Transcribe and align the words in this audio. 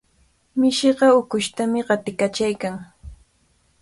Mishiqa 0.59 1.07
ukushtami 1.19 1.79
qatiykachaykan. 1.87 2.75